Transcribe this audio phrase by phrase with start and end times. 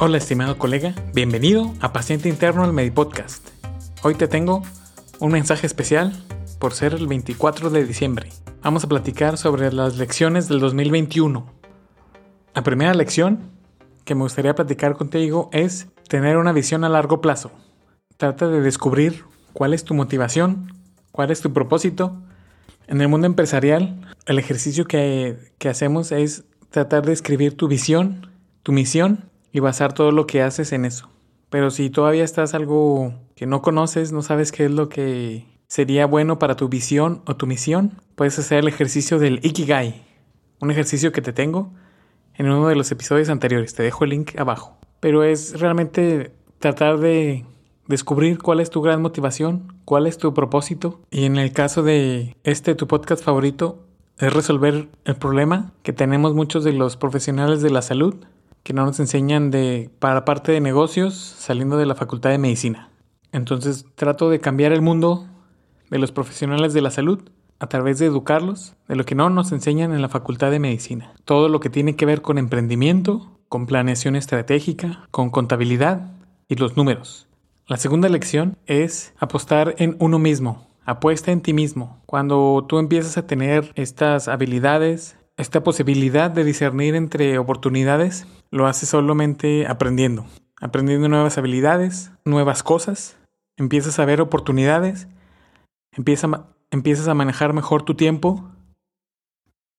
[0.00, 3.48] Hola estimado colega, bienvenido a Paciente Interno al Medipodcast.
[4.04, 4.62] Hoy te tengo
[5.18, 6.12] un mensaje especial
[6.60, 8.30] por ser el 24 de diciembre.
[8.62, 11.52] Vamos a platicar sobre las lecciones del 2021.
[12.54, 13.50] La primera lección
[14.04, 17.50] que me gustaría platicar contigo es tener una visión a largo plazo.
[18.16, 20.74] Trata de descubrir cuál es tu motivación,
[21.10, 22.22] cuál es tu propósito.
[22.86, 28.30] En el mundo empresarial, el ejercicio que, que hacemos es tratar de escribir tu visión,
[28.62, 31.08] tu misión y basar todo lo que haces en eso.
[31.50, 36.06] Pero si todavía estás algo que no conoces, no sabes qué es lo que sería
[36.06, 40.04] bueno para tu visión o tu misión, puedes hacer el ejercicio del Ikigai,
[40.60, 41.72] un ejercicio que te tengo
[42.34, 43.74] en uno de los episodios anteriores.
[43.74, 44.78] Te dejo el link abajo.
[45.00, 47.44] Pero es realmente tratar de
[47.86, 51.00] descubrir cuál es tu gran motivación, cuál es tu propósito.
[51.10, 53.84] Y en el caso de este, tu podcast favorito,
[54.18, 58.16] es resolver el problema que tenemos muchos de los profesionales de la salud
[58.68, 62.90] que no nos enseñan de para parte de negocios saliendo de la facultad de medicina.
[63.32, 65.26] Entonces trato de cambiar el mundo
[65.88, 69.52] de los profesionales de la salud a través de educarlos de lo que no nos
[69.52, 71.14] enseñan en la facultad de medicina.
[71.24, 76.12] Todo lo que tiene que ver con emprendimiento, con planeación estratégica, con contabilidad
[76.46, 77.26] y los números.
[77.68, 80.68] La segunda lección es apostar en uno mismo.
[80.84, 82.02] Apuesta en ti mismo.
[82.04, 88.88] Cuando tú empiezas a tener estas habilidades, esta posibilidad de discernir entre oportunidades, lo haces
[88.88, 90.26] solamente aprendiendo.
[90.60, 93.16] Aprendiendo nuevas habilidades, nuevas cosas.
[93.56, 95.06] Empiezas a ver oportunidades.
[95.92, 98.50] Empiezas a, empiezas a manejar mejor tu tiempo.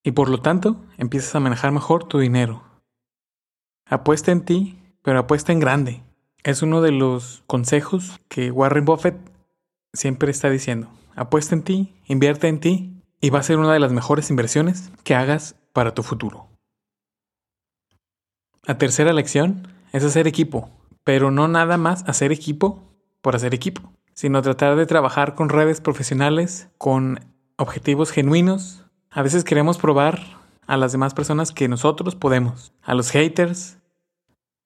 [0.02, 2.64] Y por lo tanto, empiezas a manejar mejor tu dinero.
[3.86, 6.04] Apuesta en ti, pero apuesta en grande.
[6.44, 9.18] Es uno de los consejos que Warren Buffett
[9.92, 10.90] siempre está diciendo.
[11.18, 14.92] Apuesta en ti, invierte en ti y va a ser una de las mejores inversiones
[15.04, 16.48] que hagas para tu futuro.
[18.64, 20.70] La tercera lección es hacer equipo,
[21.04, 22.84] pero no nada más hacer equipo
[23.22, 27.20] por hacer equipo, sino tratar de trabajar con redes profesionales, con
[27.58, 28.86] objetivos genuinos.
[29.10, 30.20] A veces queremos probar
[30.68, 33.80] a las demás personas que nosotros podemos, a los haters,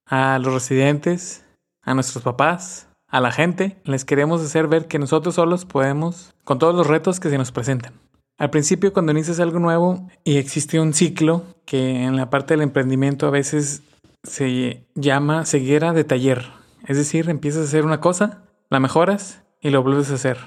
[0.06, 1.46] a los residentes,
[1.82, 6.58] a nuestros papás, a la gente, les queremos hacer ver que nosotros solos podemos con
[6.58, 7.94] todos los retos que se nos presentan.
[8.38, 12.64] Al principio cuando inicias algo nuevo y existe un ciclo que en la parte del
[12.64, 13.84] emprendimiento a veces
[14.24, 16.46] se llama ceguera de taller.
[16.88, 20.38] Es decir, empiezas a hacer una cosa, la mejoras y lo vuelves a hacer.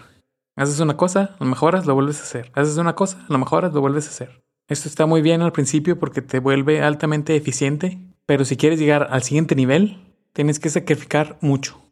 [0.57, 2.51] Haces una cosa, lo mejoras, lo vuelves a hacer.
[2.55, 4.43] Haces una cosa, lo mejoras, lo vuelves a hacer.
[4.69, 9.07] Esto está muy bien al principio porque te vuelve altamente eficiente, pero si quieres llegar
[9.11, 11.86] al siguiente nivel, tienes que sacrificar mucho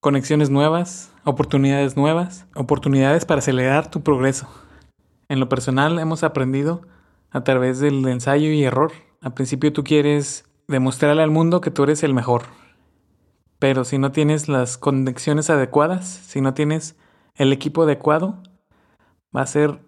[0.00, 4.48] conexiones nuevas, oportunidades nuevas, oportunidades para acelerar tu progreso.
[5.28, 6.82] En lo personal hemos aprendido
[7.30, 8.92] a través del ensayo y error.
[9.20, 12.42] Al principio tú quieres demostrarle al mundo que tú eres el mejor.
[13.58, 16.96] Pero si no tienes las conexiones adecuadas, si no tienes
[17.34, 18.40] el equipo adecuado,
[19.36, 19.80] va a ser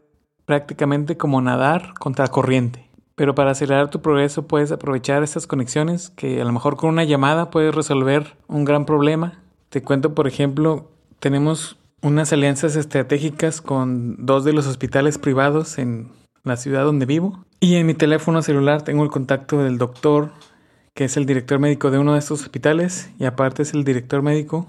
[0.44, 2.90] prácticamente como nadar contra corriente.
[3.14, 7.04] Pero para acelerar tu progreso puedes aprovechar estas conexiones que a lo mejor con una
[7.04, 9.40] llamada puedes resolver un gran problema
[9.70, 16.10] te cuento, por ejemplo, tenemos unas alianzas estratégicas con dos de los hospitales privados en
[16.42, 17.44] la ciudad donde vivo.
[17.60, 20.32] Y en mi teléfono celular tengo el contacto del doctor,
[20.94, 24.22] que es el director médico de uno de estos hospitales, y aparte es el director
[24.22, 24.66] médico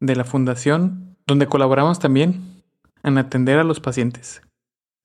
[0.00, 2.62] de la fundación, donde colaboramos también
[3.02, 4.42] en atender a los pacientes,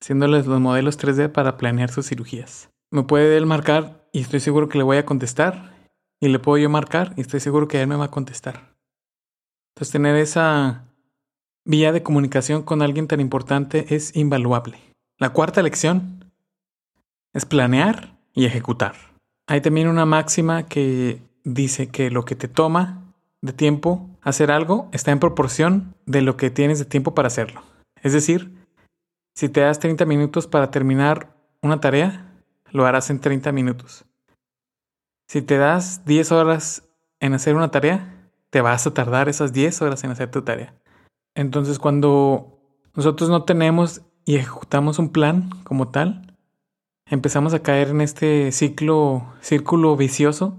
[0.02, 2.68] haciéndoles los modelos 3D para planear sus cirugías.
[2.90, 5.76] Me puede él marcar y estoy seguro que le voy a contestar,
[6.20, 8.75] y le puedo yo marcar y estoy seguro que él me va a contestar.
[9.76, 10.86] Entonces tener esa
[11.66, 14.78] vía de comunicación con alguien tan importante es invaluable.
[15.18, 16.32] La cuarta lección
[17.34, 18.94] es planear y ejecutar.
[19.46, 24.88] Hay también una máxima que dice que lo que te toma de tiempo hacer algo
[24.92, 27.62] está en proporción de lo que tienes de tiempo para hacerlo.
[28.02, 28.54] Es decir,
[29.34, 32.32] si te das 30 minutos para terminar una tarea,
[32.70, 34.06] lo harás en 30 minutos.
[35.28, 36.88] Si te das 10 horas
[37.20, 38.15] en hacer una tarea,
[38.56, 40.74] te vas a tardar esas 10 horas en hacer tu tarea.
[41.34, 42.58] Entonces cuando
[42.94, 46.34] nosotros no tenemos y ejecutamos un plan como tal,
[47.04, 50.56] empezamos a caer en este ciclo, círculo vicioso,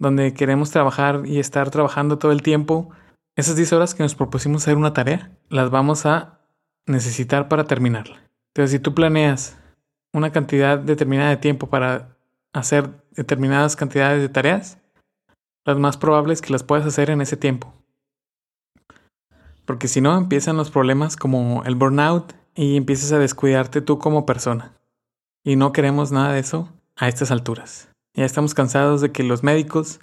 [0.00, 2.90] donde queremos trabajar y estar trabajando todo el tiempo.
[3.36, 6.40] Esas 10 horas que nos propusimos hacer una tarea, las vamos a
[6.84, 8.28] necesitar para terminarla.
[8.56, 9.56] Entonces, si tú planeas
[10.12, 12.16] una cantidad determinada de tiempo para
[12.52, 14.78] hacer determinadas cantidades de tareas,
[15.68, 17.74] las más probables que las puedas hacer en ese tiempo.
[19.66, 24.24] Porque si no, empiezan los problemas como el burnout y empiezas a descuidarte tú como
[24.24, 24.72] persona.
[25.44, 27.90] Y no queremos nada de eso a estas alturas.
[28.14, 30.00] Ya estamos cansados de que los médicos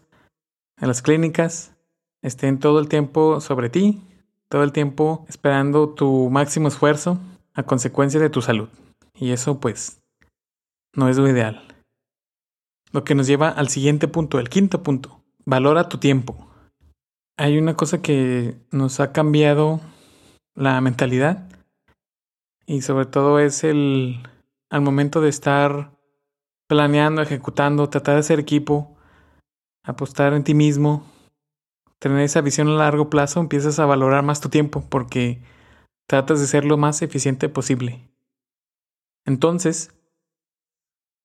[0.80, 1.74] en las clínicas
[2.22, 4.04] estén todo el tiempo sobre ti,
[4.50, 7.18] todo el tiempo esperando tu máximo esfuerzo
[7.56, 8.70] a consecuencia de tu salud.
[9.16, 10.00] Y eso pues
[10.94, 11.64] no es lo ideal.
[12.92, 15.25] Lo que nos lleva al siguiente punto, el quinto punto.
[15.46, 16.36] Valora tu tiempo.
[17.38, 19.80] Hay una cosa que nos ha cambiado
[20.56, 21.48] la mentalidad
[22.66, 24.28] y sobre todo es el
[24.72, 25.92] al momento de estar
[26.68, 28.98] planeando, ejecutando, tratar de ser equipo,
[29.84, 31.06] apostar en ti mismo,
[32.00, 35.44] tener esa visión a largo plazo, empiezas a valorar más tu tiempo porque
[36.08, 38.10] tratas de ser lo más eficiente posible.
[39.26, 39.94] Entonces,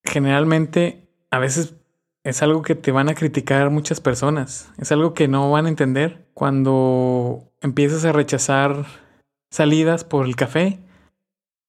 [0.04, 1.79] generalmente, a veces
[2.24, 5.70] es algo que te van a criticar muchas personas, es algo que no van a
[5.70, 8.86] entender cuando empiezas a rechazar
[9.50, 10.78] salidas por el café,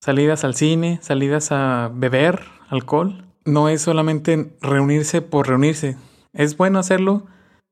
[0.02, 3.26] salidas al cine, salidas a beber alcohol.
[3.46, 5.98] No es solamente reunirse por reunirse.
[6.34, 7.26] Es bueno hacerlo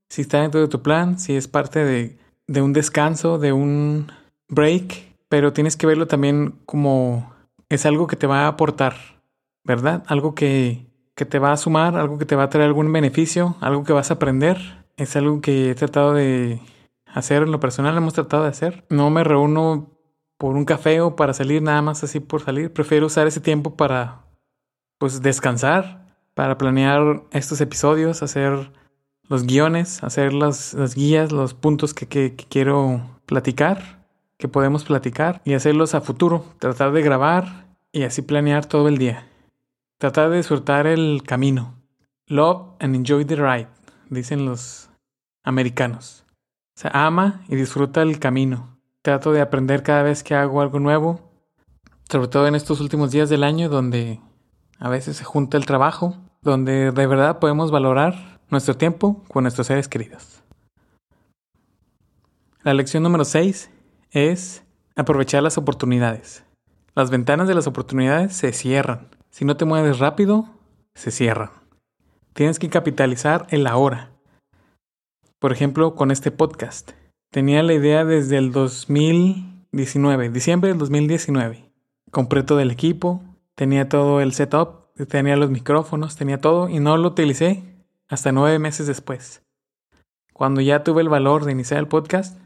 [0.10, 2.18] si está dentro de tu plan, si es parte de,
[2.48, 4.12] de un descanso, de un
[4.48, 7.32] break, pero tienes que verlo también como
[7.70, 8.96] es algo que te va a aportar,
[9.64, 10.04] ¿verdad?
[10.08, 10.89] Algo que,
[11.20, 13.92] que te va a sumar, algo que te va a traer algún beneficio, algo que
[13.92, 14.86] vas a aprender.
[14.96, 16.62] Es algo que he tratado de
[17.06, 18.86] hacer en lo personal, hemos tratado de hacer.
[18.90, 19.90] No me reúno
[20.38, 22.72] por un café o para salir nada más así por salir.
[22.72, 24.22] Prefiero usar ese tiempo para
[24.98, 28.72] pues descansar, para planear estos episodios, hacer
[29.24, 34.06] los guiones, hacer las, las guías, los puntos que, que, que quiero platicar,
[34.38, 36.46] que podemos platicar y hacerlos a futuro.
[36.60, 39.29] Tratar de grabar y así planear todo el día.
[40.00, 41.76] Tratar de disfrutar el camino.
[42.28, 43.68] Love and enjoy the ride,
[44.10, 44.90] dicen los
[45.44, 46.24] americanos.
[46.78, 48.80] O sea, ama y disfruta el camino.
[49.02, 51.20] Trato de aprender cada vez que hago algo nuevo,
[52.10, 54.22] sobre todo en estos últimos días del año donde
[54.78, 59.68] a veces se junta el trabajo, donde de verdad podemos valorar nuestro tiempo con nuestros
[59.68, 60.42] seres queridos.
[62.64, 63.70] La lección número 6
[64.12, 64.64] es
[64.96, 66.46] aprovechar las oportunidades.
[66.96, 69.19] Las ventanas de las oportunidades se cierran.
[69.40, 70.50] Si no te mueves rápido,
[70.96, 71.52] se cierran.
[72.34, 74.12] Tienes que capitalizar el ahora.
[75.40, 76.92] Por ejemplo, con este podcast.
[77.32, 81.72] Tenía la idea desde el 2019, diciembre del 2019.
[82.12, 83.24] Compré todo el equipo,
[83.56, 87.64] tenía todo el setup, tenía los micrófonos, tenía todo y no lo utilicé
[88.10, 89.42] hasta nueve meses después.
[90.34, 92.38] Cuando ya tuve el valor de iniciar el podcast,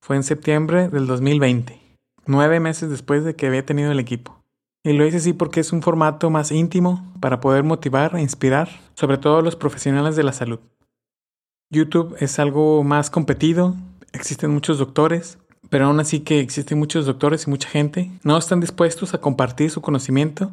[0.00, 1.78] fue en septiembre del 2020,
[2.24, 4.39] nueve meses después de que había tenido el equipo.
[4.82, 8.68] Y lo hice así porque es un formato más íntimo para poder motivar e inspirar,
[8.94, 10.60] sobre todo a los profesionales de la salud.
[11.70, 13.76] YouTube es algo más competido,
[14.12, 15.38] existen muchos doctores,
[15.68, 19.70] pero aún así que existen muchos doctores y mucha gente, no están dispuestos a compartir
[19.70, 20.50] su conocimiento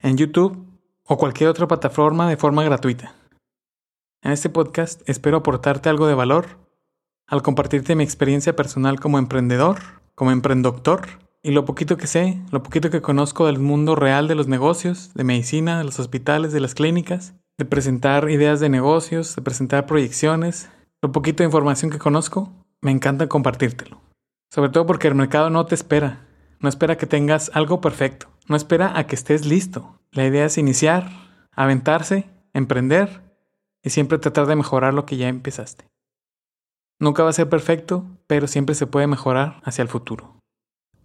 [0.00, 0.64] en YouTube
[1.04, 3.14] o cualquier otra plataforma de forma gratuita.
[4.22, 6.46] En este podcast espero aportarte algo de valor
[7.26, 9.78] al compartirte mi experiencia personal como emprendedor,
[10.14, 14.34] como emprendedor y lo poquito que sé, lo poquito que conozco del mundo real de
[14.34, 19.34] los negocios, de medicina, de los hospitales, de las clínicas de presentar ideas de negocios,
[19.34, 20.70] de presentar proyecciones,
[21.02, 24.00] lo poquito de información que conozco, me encanta compartírtelo.
[24.50, 26.24] Sobre todo porque el mercado no te espera,
[26.60, 29.98] no espera que tengas algo perfecto, no espera a que estés listo.
[30.12, 31.10] La idea es iniciar,
[31.52, 33.22] aventarse, emprender
[33.82, 35.84] y siempre tratar de mejorar lo que ya empezaste.
[37.00, 40.37] Nunca va a ser perfecto, pero siempre se puede mejorar hacia el futuro.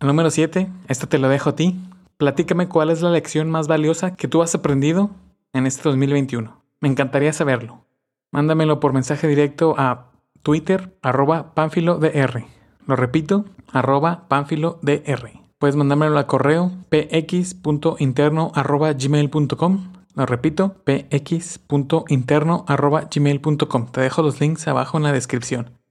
[0.03, 1.79] Número 7, esto te lo dejo a ti.
[2.17, 5.11] Platícame cuál es la lección más valiosa que tú has aprendido
[5.53, 6.61] en este 2021?
[6.81, 7.85] Me encantaría saberlo.
[8.31, 12.43] Mándamelo por mensaje directo a Twitter, arroba pánfilodr.
[12.85, 15.31] Lo repito, arroba pánfilodr.
[15.57, 19.93] Puedes mandármelo a correo px.interno arroba gmail.com.
[20.15, 23.87] Lo repito, px.interno arroba gmail.com.
[23.87, 25.82] Te dejo los links abajo en la descripción.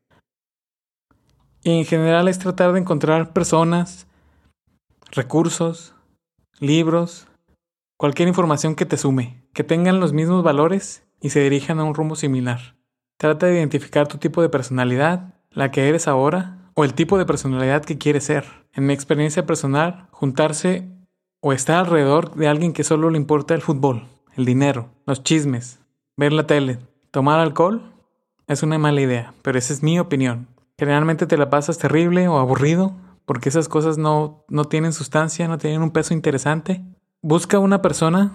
[1.62, 4.06] Y en general es tratar de encontrar personas,
[5.10, 5.94] recursos,
[6.58, 7.28] libros,
[7.96, 11.94] cualquier información que te sume que tengan los mismos valores y se dirijan a un
[11.94, 12.76] rumbo similar.
[13.18, 17.26] Trata de identificar tu tipo de personalidad, la que eres ahora, o el tipo de
[17.26, 18.44] personalidad que quieres ser.
[18.72, 20.88] En mi experiencia personal, juntarse
[21.40, 25.80] o estar alrededor de alguien que solo le importa el fútbol, el dinero, los chismes,
[26.16, 26.78] ver la tele,
[27.10, 27.82] tomar alcohol,
[28.48, 30.48] es una mala idea, pero esa es mi opinión.
[30.82, 32.92] Generalmente te la pasas terrible o aburrido
[33.24, 36.84] porque esas cosas no, no tienen sustancia, no tienen un peso interesante.
[37.22, 38.32] Busca una persona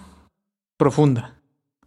[0.78, 1.42] profunda.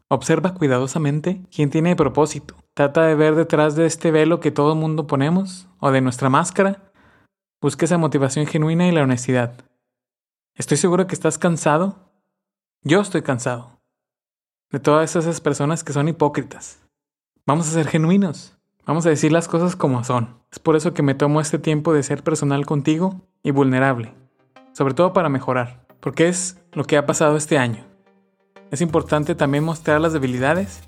[0.08, 2.56] Observa cuidadosamente quién tiene propósito.
[2.74, 6.28] Trata de ver detrás de este velo que todo el mundo ponemos, o de nuestra
[6.28, 6.92] máscara.
[7.62, 9.64] Busca esa motivación genuina y la honestidad.
[10.54, 12.12] Estoy seguro que estás cansado.
[12.82, 13.80] Yo estoy cansado.
[14.70, 16.86] de todas esas personas que son hipócritas.
[17.46, 18.59] Vamos a ser genuinos.
[18.90, 20.40] Vamos a decir las cosas como son.
[20.50, 24.12] Es por eso que me tomo este tiempo de ser personal contigo y vulnerable.
[24.72, 25.86] Sobre todo para mejorar.
[26.00, 27.86] Porque es lo que ha pasado este año.
[28.72, 30.82] Es importante también mostrar las debilidades.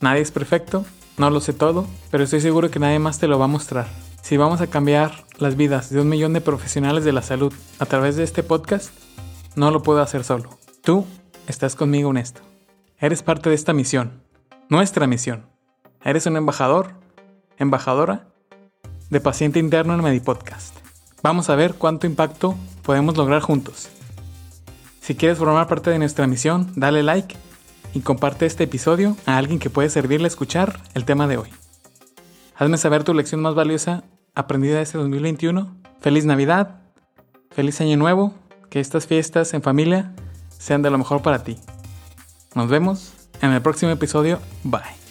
[0.00, 0.86] Nadie es perfecto,
[1.18, 3.86] no lo sé todo, pero estoy seguro que nadie más te lo va a mostrar.
[4.22, 7.84] Si vamos a cambiar las vidas de un millón de profesionales de la salud a
[7.84, 8.94] través de este podcast,
[9.56, 10.58] no lo puedo hacer solo.
[10.80, 11.04] Tú
[11.46, 12.40] estás conmigo en esto.
[12.98, 14.22] Eres parte de esta misión,
[14.70, 15.44] nuestra misión.
[16.02, 17.01] Eres un embajador,
[17.62, 18.26] embajadora
[19.10, 20.76] de paciente interno en Medipodcast.
[21.22, 23.88] Vamos a ver cuánto impacto podemos lograr juntos.
[25.00, 27.36] Si quieres formar parte de nuestra misión, dale like
[27.94, 31.48] y comparte este episodio a alguien que puede servirle a escuchar el tema de hoy.
[32.56, 34.04] Hazme saber tu lección más valiosa
[34.34, 35.74] aprendida este 2021.
[36.00, 36.80] Feliz Navidad,
[37.50, 38.34] feliz Año Nuevo,
[38.70, 40.12] que estas fiestas en familia
[40.48, 41.58] sean de lo mejor para ti.
[42.54, 44.38] Nos vemos en el próximo episodio.
[44.64, 45.01] Bye.